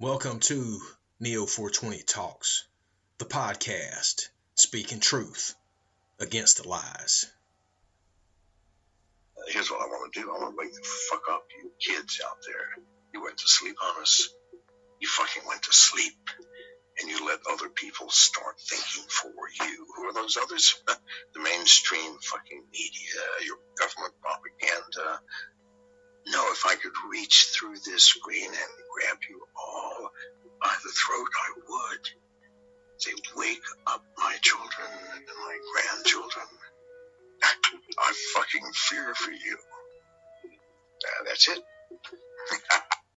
[0.00, 0.80] Welcome to
[1.20, 2.64] Neo 420 Talks,
[3.18, 5.54] the podcast speaking truth
[6.18, 7.30] against the lies.
[9.48, 10.30] Here's what I want to do.
[10.30, 12.82] I want to wake the fuck up, you kids out there.
[13.12, 14.30] You went to sleep on us.
[15.02, 16.16] You fucking went to sleep.
[17.02, 19.86] And you let other people start thinking for you.
[19.96, 20.82] Who are those others?
[21.34, 25.20] the mainstream fucking media, your government propaganda.
[26.26, 29.79] No, if I could reach through this screen and grab you all
[31.10, 32.00] throat, I would
[33.04, 36.46] They wake up my children and my grandchildren.
[37.98, 39.58] I fucking fear for you.
[41.04, 41.60] Uh, that's it.